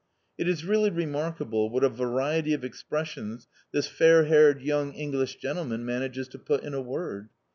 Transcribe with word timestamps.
It 0.35 0.47
is 0.49 0.65
really 0.65 0.89
remarkable 0.89 1.69
what 1.69 1.83
a 1.83 1.87
variety 1.89 2.55
of 2.55 2.63
expressions 2.65 3.47
this 3.71 3.85
fair 3.87 4.23
haired 4.25 4.59
young 4.63 4.93
English 4.93 5.35
gentleman 5.35 5.85
manages 5.85 6.27
to 6.29 6.39
put 6.39 6.63
in 6.63 6.73
a 6.73 6.81
word. 6.81 7.29